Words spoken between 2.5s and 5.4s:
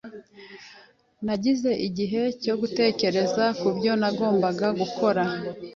gutekereza kubyo nagombaga gukora.